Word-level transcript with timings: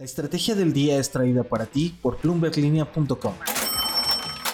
La 0.00 0.06
estrategia 0.06 0.54
del 0.54 0.72
día 0.72 0.96
es 0.96 1.10
traída 1.10 1.42
para 1.44 1.66
ti 1.66 1.94
por 2.00 2.18
bloomberglinea.com. 2.22 3.34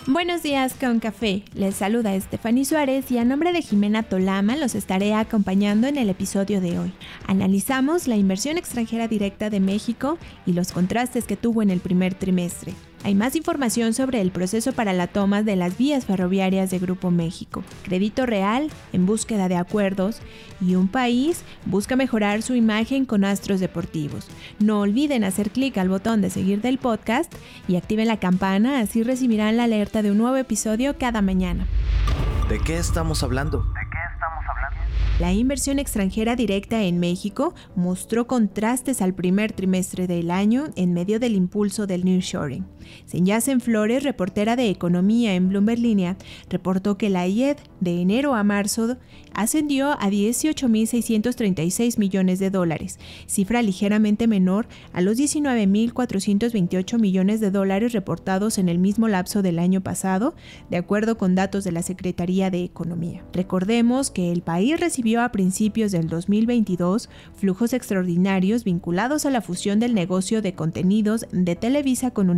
Buenos 0.08 0.42
días 0.42 0.74
con 0.74 0.98
café. 0.98 1.44
Les 1.54 1.76
saluda 1.76 2.16
Estefany 2.16 2.64
Suárez 2.64 3.12
y 3.12 3.18
a 3.18 3.24
nombre 3.24 3.52
de 3.52 3.62
Jimena 3.62 4.02
Tolama 4.02 4.56
los 4.56 4.74
estaré 4.74 5.14
acompañando 5.14 5.86
en 5.86 5.98
el 5.98 6.10
episodio 6.10 6.60
de 6.60 6.80
hoy. 6.80 6.92
Analizamos 7.28 8.08
la 8.08 8.16
inversión 8.16 8.58
extranjera 8.58 9.06
directa 9.06 9.48
de 9.48 9.60
México 9.60 10.18
y 10.46 10.52
los 10.52 10.72
contrastes 10.72 11.26
que 11.26 11.36
tuvo 11.36 11.62
en 11.62 11.70
el 11.70 11.78
primer 11.78 12.14
trimestre. 12.14 12.72
Hay 13.06 13.14
más 13.14 13.36
información 13.36 13.94
sobre 13.94 14.20
el 14.20 14.32
proceso 14.32 14.72
para 14.72 14.92
la 14.92 15.06
toma 15.06 15.44
de 15.44 15.54
las 15.54 15.78
vías 15.78 16.06
ferroviarias 16.06 16.72
de 16.72 16.80
Grupo 16.80 17.12
México. 17.12 17.62
Crédito 17.84 18.26
Real 18.26 18.68
en 18.92 19.06
búsqueda 19.06 19.48
de 19.48 19.54
acuerdos 19.54 20.20
y 20.60 20.74
un 20.74 20.88
país 20.88 21.44
busca 21.66 21.94
mejorar 21.94 22.42
su 22.42 22.56
imagen 22.56 23.04
con 23.04 23.24
astros 23.24 23.60
deportivos. 23.60 24.26
No 24.58 24.80
olviden 24.80 25.22
hacer 25.22 25.52
clic 25.52 25.78
al 25.78 25.88
botón 25.88 26.20
de 26.20 26.30
seguir 26.30 26.62
del 26.62 26.78
podcast 26.78 27.32
y 27.68 27.76
activen 27.76 28.08
la 28.08 28.18
campana, 28.18 28.80
así 28.80 29.04
recibirán 29.04 29.56
la 29.56 29.64
alerta 29.64 30.02
de 30.02 30.10
un 30.10 30.18
nuevo 30.18 30.36
episodio 30.36 30.98
cada 30.98 31.22
mañana. 31.22 31.68
¿De 32.48 32.58
qué 32.58 32.76
estamos 32.76 33.22
hablando? 33.22 33.64
La 35.20 35.32
inversión 35.32 35.78
extranjera 35.78 36.36
directa 36.36 36.82
en 36.82 37.00
México 37.00 37.54
mostró 37.74 38.26
contrastes 38.26 39.00
al 39.00 39.14
primer 39.14 39.52
trimestre 39.52 40.06
del 40.06 40.30
año 40.30 40.64
en 40.76 40.92
medio 40.92 41.18
del 41.18 41.36
impulso 41.36 41.86
del 41.86 42.04
nearshoring. 42.04 42.66
Senyacen 43.06 43.60
Flores, 43.60 44.02
reportera 44.02 44.56
de 44.56 44.70
Economía 44.70 45.34
en 45.34 45.48
Bloomberg 45.48 45.80
Línea, 45.80 46.16
reportó 46.48 46.98
que 46.98 47.10
la 47.10 47.26
IED 47.26 47.56
de 47.80 48.00
enero 48.00 48.34
a 48.34 48.44
marzo 48.44 48.96
ascendió 49.34 49.92
a 49.92 50.08
18.636 50.08 51.98
millones 51.98 52.38
de 52.38 52.50
dólares, 52.50 52.98
cifra 53.26 53.62
ligeramente 53.62 54.26
menor 54.26 54.66
a 54.92 55.00
los 55.00 55.18
19.428 55.18 56.98
millones 56.98 57.40
de 57.40 57.50
dólares 57.50 57.92
reportados 57.92 58.58
en 58.58 58.68
el 58.68 58.78
mismo 58.78 59.08
lapso 59.08 59.42
del 59.42 59.58
año 59.58 59.82
pasado, 59.82 60.34
de 60.70 60.78
acuerdo 60.78 61.18
con 61.18 61.34
datos 61.34 61.64
de 61.64 61.72
la 61.72 61.82
Secretaría 61.82 62.50
de 62.50 62.64
Economía. 62.64 63.24
Recordemos 63.32 64.10
que 64.10 64.32
el 64.32 64.42
país 64.42 64.80
recibió 64.80 65.22
a 65.22 65.32
principios 65.32 65.92
del 65.92 66.08
2022 66.08 67.08
flujos 67.34 67.72
extraordinarios 67.72 68.64
vinculados 68.64 69.26
a 69.26 69.30
la 69.30 69.42
fusión 69.42 69.80
del 69.80 69.94
negocio 69.94 70.42
de 70.42 70.54
contenidos 70.54 71.26
de 71.32 71.56
Televisa 71.56 72.10
con 72.10 72.30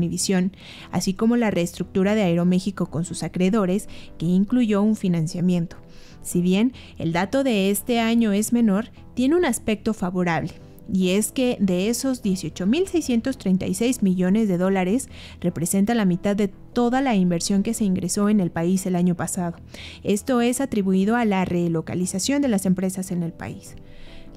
Así 0.91 1.14
como 1.14 1.36
la 1.36 1.50
reestructura 1.50 2.14
de 2.14 2.22
Aeroméxico 2.22 2.86
con 2.86 3.05
sus 3.05 3.22
acreedores, 3.22 3.89
que 4.19 4.27
incluyó 4.27 4.83
un 4.83 4.97
financiamiento. 4.97 5.77
Si 6.22 6.41
bien 6.41 6.72
el 6.98 7.12
dato 7.12 7.44
de 7.44 7.70
este 7.70 8.00
año 8.00 8.33
es 8.33 8.53
menor, 8.53 8.91
tiene 9.14 9.36
un 9.36 9.44
aspecto 9.44 9.94
favorable. 9.94 10.53
Y 10.92 11.11
es 11.11 11.33
que 11.33 11.59
de 11.61 11.91
esos 11.91 12.25
18.636 12.25 14.03
millones 14.03 14.48
de 14.48 14.56
dólares 14.56 15.09
representa 15.41 15.94
la 15.94 16.06
mitad 16.06 16.34
de 16.34 16.48
toda 16.48 17.03
la 17.03 17.14
inversión 17.14 17.62
que 17.62 17.75
se 17.75 17.84
ingresó 17.84 18.31
en 18.31 18.41
el 18.41 18.50
país 18.50 18.86
el 18.86 18.97
año 18.97 19.14
pasado. 19.14 19.56
Esto 20.03 20.41
es 20.41 20.62
atribuido 20.62 21.16
a 21.16 21.27
la 21.27 21.44
relocalización 21.44 22.41
de 22.41 22.48
las 22.48 22.64
empresas 22.64 23.11
en 23.11 23.22
el 23.22 23.33
país. 23.33 23.77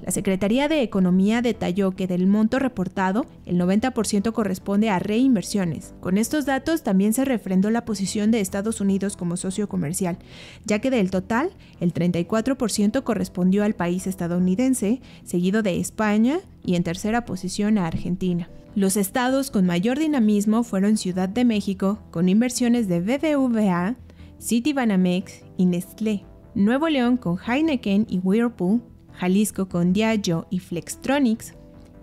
La 0.04 0.10
Secretaría 0.10 0.68
de 0.68 0.82
Economía 0.82 1.42
detalló 1.42 1.92
que 1.92 2.08
del 2.08 2.26
monto 2.26 2.58
reportado, 2.58 3.24
el 3.46 3.56
90% 3.56 4.32
corresponde 4.32 4.90
a 4.90 4.98
reinversiones. 4.98 5.94
Con 6.00 6.18
estos 6.18 6.44
datos 6.44 6.82
también 6.82 7.12
se 7.12 7.24
refrendó 7.24 7.70
la 7.70 7.84
posición 7.84 8.32
de 8.32 8.40
Estados 8.40 8.80
Unidos 8.80 9.16
como 9.16 9.36
socio 9.36 9.68
comercial, 9.68 10.18
ya 10.64 10.80
que 10.80 10.90
del 10.90 11.10
total, 11.10 11.50
el 11.78 11.94
34% 11.94 13.04
correspondió 13.04 13.62
al 13.62 13.74
país 13.74 14.08
estadounidense, 14.08 15.00
seguido 15.24 15.62
de 15.62 15.78
España 15.78 16.40
y 16.64 16.74
en 16.74 16.82
tercera 16.82 17.24
posición 17.24 17.78
a 17.78 17.86
Argentina. 17.86 18.48
Los 18.74 18.96
estados 18.96 19.50
con 19.50 19.66
mayor 19.66 19.98
dinamismo 19.98 20.64
fueron 20.64 20.96
Ciudad 20.96 21.28
de 21.28 21.44
México, 21.44 22.00
con 22.10 22.28
inversiones 22.28 22.88
de 22.88 23.00
BBVA, 23.00 23.96
Citibanamex 24.40 25.42
y 25.58 25.66
Nestlé. 25.66 26.24
Nuevo 26.54 26.88
León 26.88 27.16
con 27.18 27.38
Heineken 27.38 28.06
y 28.08 28.18
Whirlpool, 28.18 28.82
Jalisco 29.14 29.68
con 29.68 29.92
Diageo 29.92 30.46
y 30.50 30.58
Flextronics, 30.58 31.54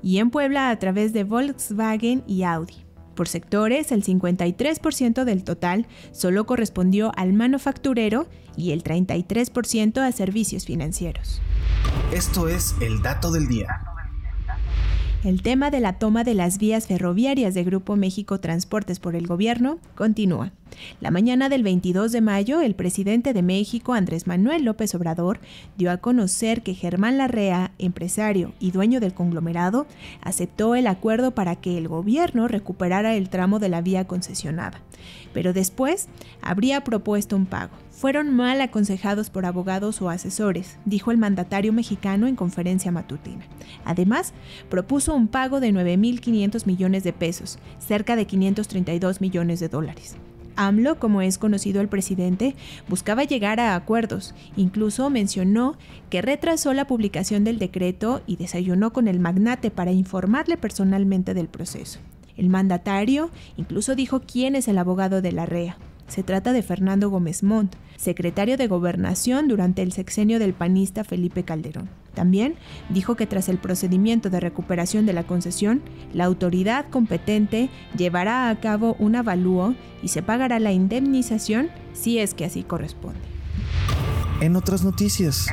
y 0.01 0.19
en 0.19 0.29
Puebla 0.29 0.69
a 0.69 0.79
través 0.79 1.13
de 1.13 1.23
Volkswagen 1.23 2.23
y 2.27 2.43
Audi. 2.43 2.85
Por 3.15 3.27
sectores, 3.27 3.91
el 3.91 4.03
53% 4.03 5.25
del 5.25 5.43
total 5.43 5.87
solo 6.13 6.45
correspondió 6.45 7.11
al 7.17 7.33
manufacturero 7.33 8.27
y 8.55 8.71
el 8.71 8.81
33% 8.81 9.99
a 9.99 10.11
servicios 10.13 10.65
financieros. 10.65 11.41
Esto 12.13 12.47
es 12.47 12.75
el 12.81 13.01
dato 13.01 13.31
del 13.31 13.47
día. 13.49 13.81
El 15.25 15.41
tema 15.41 15.69
de 15.69 15.81
la 15.81 15.99
toma 15.99 16.23
de 16.23 16.33
las 16.33 16.59
vías 16.59 16.87
ferroviarias 16.87 17.53
de 17.53 17.65
Grupo 17.65 17.97
México 17.97 18.39
Transportes 18.39 19.01
por 19.01 19.17
el 19.17 19.27
gobierno 19.27 19.79
continúa. 19.95 20.53
La 21.01 21.11
mañana 21.11 21.49
del 21.49 21.63
22 21.63 22.11
de 22.11 22.21
mayo, 22.21 22.61
el 22.61 22.75
presidente 22.75 23.33
de 23.33 23.41
México, 23.41 23.93
Andrés 23.93 24.27
Manuel 24.27 24.63
López 24.63 24.93
Obrador, 24.95 25.39
dio 25.77 25.91
a 25.91 25.97
conocer 25.97 26.61
que 26.61 26.73
Germán 26.73 27.17
Larrea, 27.17 27.71
empresario 27.77 28.53
y 28.59 28.71
dueño 28.71 28.99
del 28.99 29.13
conglomerado, 29.13 29.87
aceptó 30.21 30.75
el 30.75 30.87
acuerdo 30.87 31.31
para 31.31 31.55
que 31.55 31.77
el 31.77 31.87
gobierno 31.87 32.47
recuperara 32.47 33.15
el 33.15 33.29
tramo 33.29 33.59
de 33.59 33.69
la 33.69 33.81
vía 33.81 34.07
concesionada. 34.07 34.81
Pero 35.33 35.53
después 35.53 36.07
habría 36.41 36.83
propuesto 36.83 37.35
un 37.35 37.45
pago. 37.45 37.71
Fueron 37.91 38.33
mal 38.33 38.61
aconsejados 38.61 39.29
por 39.29 39.45
abogados 39.45 40.01
o 40.01 40.09
asesores, 40.09 40.77
dijo 40.85 41.11
el 41.11 41.17
mandatario 41.17 41.73
mexicano 41.73 42.27
en 42.27 42.35
conferencia 42.35 42.91
matutina. 42.91 43.45
Además, 43.83 44.33
propuso 44.69 45.13
un 45.13 45.27
pago 45.27 45.59
de 45.59 45.73
9.500 45.73 46.65
millones 46.65 47.03
de 47.03 47.13
pesos, 47.13 47.59
cerca 47.77 48.15
de 48.15 48.25
532 48.25 49.21
millones 49.21 49.59
de 49.59 49.69
dólares. 49.69 50.15
AMLO, 50.59 50.99
como 50.99 51.21
es 51.21 51.37
conocido 51.37 51.81
el 51.81 51.87
presidente, 51.87 52.55
buscaba 52.87 53.23
llegar 53.23 53.59
a 53.59 53.75
acuerdos. 53.75 54.35
Incluso 54.57 55.09
mencionó 55.09 55.77
que 56.09 56.21
retrasó 56.21 56.73
la 56.73 56.85
publicación 56.85 57.43
del 57.43 57.59
decreto 57.59 58.21
y 58.27 58.35
desayunó 58.35 58.91
con 58.91 59.07
el 59.07 59.19
magnate 59.19 59.71
para 59.71 59.91
informarle 59.91 60.57
personalmente 60.57 61.33
del 61.33 61.47
proceso. 61.47 61.99
El 62.35 62.49
mandatario 62.49 63.29
incluso 63.57 63.95
dijo 63.95 64.21
quién 64.21 64.55
es 64.55 64.67
el 64.67 64.77
abogado 64.77 65.21
de 65.21 65.31
la 65.31 65.45
REA. 65.45 65.77
Se 66.09 66.23
trata 66.23 66.53
de 66.53 66.63
Fernando 66.63 67.09
Gómez 67.09 67.43
Montt, 67.43 67.75
secretario 67.95 68.57
de 68.57 68.67
Gobernación 68.67 69.47
durante 69.47 69.83
el 69.83 69.91
sexenio 69.91 70.39
del 70.39 70.53
panista 70.53 71.03
Felipe 71.03 71.43
Calderón. 71.43 71.89
También 72.15 72.55
dijo 72.89 73.15
que 73.15 73.27
tras 73.27 73.47
el 73.47 73.59
procedimiento 73.59 74.29
de 74.29 74.39
recuperación 74.39 75.05
de 75.05 75.13
la 75.13 75.23
concesión, 75.23 75.81
la 76.11 76.25
autoridad 76.25 76.89
competente 76.89 77.69
llevará 77.95 78.49
a 78.49 78.59
cabo 78.59 78.95
un 78.99 79.15
avalúo 79.15 79.75
y 80.01 80.07
se 80.07 80.23
pagará 80.23 80.59
la 80.59 80.71
indemnización 80.71 81.69
si 81.93 82.17
es 82.17 82.33
que 82.33 82.45
así 82.45 82.63
corresponde. 82.63 83.19
En 84.41 84.55
otras 84.55 84.83
noticias. 84.83 85.47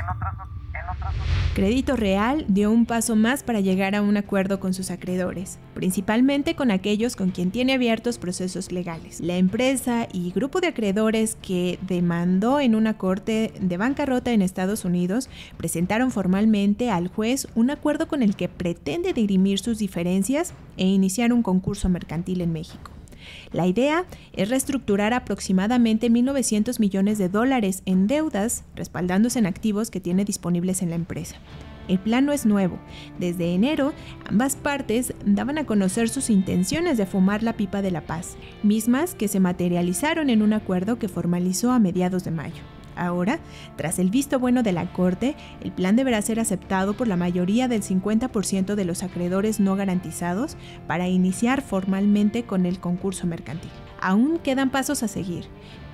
Crédito 1.56 1.96
Real 1.96 2.44
dio 2.48 2.70
un 2.70 2.84
paso 2.84 3.16
más 3.16 3.42
para 3.42 3.60
llegar 3.60 3.94
a 3.94 4.02
un 4.02 4.18
acuerdo 4.18 4.60
con 4.60 4.74
sus 4.74 4.90
acreedores, 4.90 5.58
principalmente 5.72 6.54
con 6.54 6.70
aquellos 6.70 7.16
con 7.16 7.30
quien 7.30 7.50
tiene 7.50 7.72
abiertos 7.72 8.18
procesos 8.18 8.72
legales. 8.72 9.20
La 9.20 9.38
empresa 9.38 10.06
y 10.12 10.32
grupo 10.32 10.60
de 10.60 10.66
acreedores 10.66 11.38
que 11.40 11.78
demandó 11.80 12.60
en 12.60 12.74
una 12.74 12.98
corte 12.98 13.54
de 13.58 13.76
bancarrota 13.78 14.32
en 14.32 14.42
Estados 14.42 14.84
Unidos 14.84 15.30
presentaron 15.56 16.10
formalmente 16.10 16.90
al 16.90 17.08
juez 17.08 17.48
un 17.54 17.70
acuerdo 17.70 18.06
con 18.06 18.22
el 18.22 18.36
que 18.36 18.50
pretende 18.50 19.14
dirimir 19.14 19.58
sus 19.58 19.78
diferencias 19.78 20.52
e 20.76 20.84
iniciar 20.84 21.32
un 21.32 21.42
concurso 21.42 21.88
mercantil 21.88 22.42
en 22.42 22.52
México. 22.52 22.95
La 23.52 23.66
idea 23.66 24.04
es 24.34 24.48
reestructurar 24.48 25.14
aproximadamente 25.14 26.10
1.900 26.10 26.78
millones 26.80 27.18
de 27.18 27.28
dólares 27.28 27.82
en 27.86 28.06
deudas, 28.06 28.64
respaldándose 28.74 29.38
en 29.38 29.46
activos 29.46 29.90
que 29.90 30.00
tiene 30.00 30.24
disponibles 30.24 30.82
en 30.82 30.90
la 30.90 30.96
empresa. 30.96 31.36
El 31.88 31.98
plan 31.98 32.26
no 32.26 32.32
es 32.32 32.46
nuevo. 32.46 32.78
Desde 33.18 33.54
enero, 33.54 33.92
ambas 34.28 34.56
partes 34.56 35.14
daban 35.24 35.58
a 35.58 35.66
conocer 35.66 36.08
sus 36.08 36.30
intenciones 36.30 36.98
de 36.98 37.06
fumar 37.06 37.42
la 37.42 37.52
pipa 37.54 37.82
de 37.82 37.90
la 37.90 38.00
paz, 38.00 38.36
mismas 38.62 39.14
que 39.14 39.28
se 39.28 39.40
materializaron 39.40 40.30
en 40.30 40.42
un 40.42 40.52
acuerdo 40.52 40.98
que 40.98 41.08
formalizó 41.08 41.70
a 41.70 41.78
mediados 41.78 42.24
de 42.24 42.32
mayo. 42.32 42.62
Ahora, 42.96 43.38
tras 43.76 43.98
el 43.98 44.10
visto 44.10 44.38
bueno 44.38 44.62
de 44.62 44.72
la 44.72 44.92
Corte, 44.92 45.36
el 45.62 45.70
plan 45.70 45.96
deberá 45.96 46.20
ser 46.22 46.40
aceptado 46.40 46.96
por 46.96 47.06
la 47.08 47.16
mayoría 47.16 47.68
del 47.68 47.82
50% 47.82 48.74
de 48.74 48.84
los 48.84 49.02
acreedores 49.02 49.60
no 49.60 49.76
garantizados 49.76 50.56
para 50.86 51.08
iniciar 51.08 51.62
formalmente 51.62 52.44
con 52.44 52.66
el 52.66 52.80
concurso 52.80 53.26
mercantil. 53.26 53.70
Aún 54.00 54.38
quedan 54.38 54.70
pasos 54.70 55.02
a 55.02 55.08
seguir, 55.08 55.44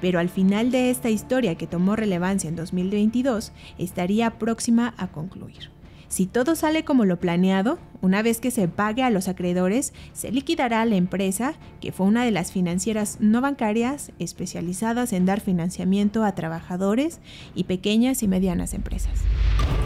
pero 0.00 0.19
al 0.19 0.28
final 0.28 0.70
de 0.70 0.90
esta 0.90 1.10
historia 1.10 1.56
que 1.56 1.66
tomó 1.66 1.96
relevancia 1.96 2.49
en 2.49 2.56
2022, 2.56 3.52
estaría 3.78 4.38
próxima 4.38 4.94
a 4.96 5.08
concluir. 5.08 5.70
Si 6.12 6.26
todo 6.26 6.56
sale 6.56 6.85
como 6.85 7.06
lo 7.06 7.19
planeado, 7.19 7.79
una 8.03 8.20
vez 8.20 8.38
que 8.38 8.50
se 8.50 8.69
pague 8.69 9.03
a 9.03 9.09
los 9.09 9.29
acreedores, 9.29 9.94
se 10.12 10.31
liquidará 10.31 10.85
la 10.85 10.97
empresa, 10.97 11.55
que 11.81 11.91
fue 11.91 12.05
una 12.05 12.23
de 12.23 12.31
las 12.31 12.53
financieras 12.53 13.17
no 13.19 13.41
bancarias 13.41 14.12
especializadas 14.19 15.14
en 15.14 15.25
dar 15.25 15.41
financiamiento 15.41 16.23
a 16.23 16.35
trabajadores 16.35 17.19
y 17.55 17.64
pequeñas 17.64 18.23
y 18.23 18.29
medianas 18.29 18.75
empresas. 18.75 19.23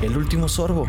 El 0.02 0.16
último 0.16 0.48
sorbo. 0.48 0.88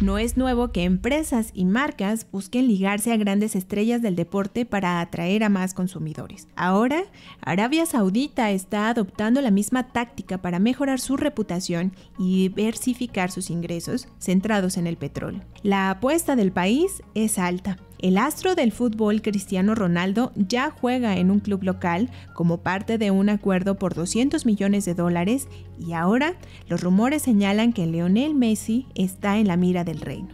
No 0.00 0.18
es 0.18 0.36
nuevo 0.36 0.72
que 0.72 0.82
empresas 0.82 1.50
y 1.54 1.64
marcas 1.64 2.26
busquen 2.32 2.66
ligarse 2.66 3.12
a 3.12 3.16
grandes 3.16 3.54
estrellas 3.54 4.02
del 4.02 4.16
deporte 4.16 4.66
para 4.66 5.00
atraer 5.00 5.44
a 5.44 5.48
más 5.48 5.72
consumidores. 5.72 6.48
Ahora, 6.56 7.04
Arabia 7.40 7.86
Saudita 7.86 8.50
está 8.50 8.88
adoptando 8.88 9.40
la 9.40 9.52
misma 9.52 9.88
táctica 9.92 10.38
para 10.38 10.58
mejorar 10.58 10.98
su 10.98 11.16
reputación 11.16 11.92
y 12.18 12.48
diversificar 12.48 13.30
sus 13.30 13.50
ingresos 13.50 14.08
centrados 14.18 14.76
en 14.76 14.88
el 14.88 14.96
petróleo. 14.96 15.42
La 15.62 15.90
apuesta 15.90 16.34
del 16.34 16.50
país 16.50 17.02
es 17.14 17.38
alta 17.38 17.78
el 17.98 18.18
astro 18.18 18.54
del 18.54 18.72
fútbol 18.72 19.22
Cristiano 19.22 19.74
Ronaldo 19.74 20.32
ya 20.34 20.70
juega 20.70 21.16
en 21.16 21.30
un 21.30 21.40
club 21.40 21.62
local 21.62 22.10
como 22.34 22.58
parte 22.58 22.98
de 22.98 23.10
un 23.10 23.28
acuerdo 23.28 23.76
por 23.76 23.94
200 23.94 24.44
millones 24.46 24.84
de 24.84 24.94
dólares 24.94 25.48
y 25.78 25.92
ahora 25.92 26.34
los 26.68 26.82
rumores 26.82 27.22
señalan 27.22 27.72
que 27.72 27.86
Lionel 27.86 28.34
Messi 28.34 28.86
está 28.94 29.38
en 29.38 29.48
la 29.48 29.56
mira 29.56 29.84
del 29.84 30.00
reino. 30.00 30.28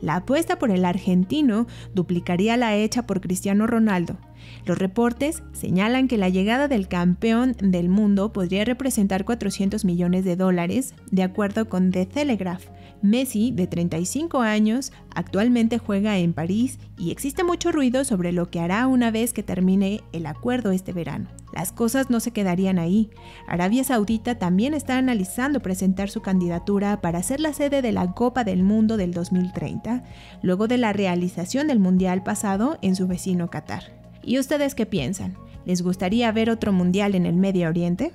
La 0.00 0.16
apuesta 0.16 0.58
por 0.58 0.70
el 0.70 0.84
argentino 0.84 1.66
duplicaría 1.94 2.56
la 2.56 2.76
hecha 2.76 3.06
por 3.06 3.20
Cristiano 3.20 3.66
Ronaldo. 3.66 4.18
Los 4.64 4.78
reportes 4.78 5.42
señalan 5.52 6.08
que 6.08 6.18
la 6.18 6.28
llegada 6.28 6.68
del 6.68 6.88
campeón 6.88 7.54
del 7.60 7.88
mundo 7.88 8.32
podría 8.32 8.64
representar 8.64 9.24
400 9.24 9.84
millones 9.84 10.24
de 10.24 10.36
dólares, 10.36 10.94
de 11.10 11.22
acuerdo 11.22 11.68
con 11.68 11.90
The 11.90 12.06
Telegraph, 12.06 12.64
Messi, 13.04 13.50
de 13.50 13.66
35 13.66 14.40
años, 14.40 14.90
actualmente 15.14 15.76
juega 15.76 16.16
en 16.16 16.32
París 16.32 16.78
y 16.96 17.10
existe 17.10 17.44
mucho 17.44 17.70
ruido 17.70 18.02
sobre 18.02 18.32
lo 18.32 18.50
que 18.50 18.60
hará 18.60 18.86
una 18.86 19.10
vez 19.10 19.34
que 19.34 19.42
termine 19.42 20.00
el 20.12 20.24
acuerdo 20.24 20.70
este 20.70 20.94
verano. 20.94 21.28
Las 21.52 21.70
cosas 21.70 22.08
no 22.08 22.18
se 22.18 22.30
quedarían 22.30 22.78
ahí. 22.78 23.10
Arabia 23.46 23.84
Saudita 23.84 24.38
también 24.38 24.72
está 24.72 24.96
analizando 24.96 25.60
presentar 25.60 26.08
su 26.08 26.22
candidatura 26.22 27.02
para 27.02 27.22
ser 27.22 27.40
la 27.40 27.52
sede 27.52 27.82
de 27.82 27.92
la 27.92 28.12
Copa 28.12 28.42
del 28.42 28.62
Mundo 28.62 28.96
del 28.96 29.12
2030, 29.12 30.02
luego 30.42 30.66
de 30.66 30.78
la 30.78 30.94
realización 30.94 31.68
del 31.68 31.80
Mundial 31.80 32.22
pasado 32.22 32.78
en 32.80 32.96
su 32.96 33.06
vecino 33.06 33.50
Qatar. 33.50 34.03
¿Y 34.26 34.38
ustedes 34.38 34.74
qué 34.74 34.86
piensan? 34.86 35.36
¿Les 35.64 35.82
gustaría 35.82 36.30
ver 36.32 36.50
otro 36.50 36.72
Mundial 36.72 37.14
en 37.14 37.26
el 37.26 37.34
Medio 37.34 37.68
Oriente? 37.68 38.12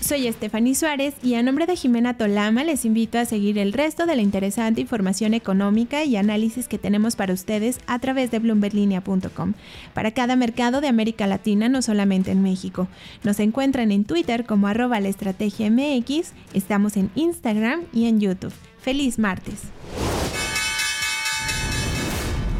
Soy 0.00 0.30
Stephanie 0.32 0.76
Suárez 0.76 1.14
y 1.20 1.34
a 1.34 1.42
nombre 1.42 1.66
de 1.66 1.74
Jimena 1.74 2.16
Tolama 2.16 2.62
les 2.62 2.84
invito 2.84 3.18
a 3.18 3.24
seguir 3.24 3.58
el 3.58 3.72
resto 3.72 4.06
de 4.06 4.14
la 4.14 4.22
interesante 4.22 4.80
información 4.80 5.34
económica 5.34 6.04
y 6.04 6.14
análisis 6.14 6.68
que 6.68 6.78
tenemos 6.78 7.16
para 7.16 7.34
ustedes 7.34 7.80
a 7.88 7.98
través 7.98 8.30
de 8.30 8.38
bloomberlinia.com. 8.38 9.54
Para 9.94 10.12
cada 10.12 10.36
mercado 10.36 10.80
de 10.80 10.86
América 10.86 11.26
Latina, 11.26 11.68
no 11.68 11.82
solamente 11.82 12.30
en 12.30 12.44
México. 12.44 12.86
Nos 13.24 13.40
encuentran 13.40 13.90
en 13.90 14.04
Twitter 14.04 14.46
como 14.46 14.68
arroba 14.68 15.00
la 15.00 15.08
estrategia 15.08 15.68
MX, 15.70 16.34
estamos 16.54 16.96
en 16.96 17.10
Instagram 17.16 17.80
y 17.92 18.06
en 18.06 18.20
YouTube. 18.20 18.54
¡Feliz 18.78 19.18
martes! 19.18 19.75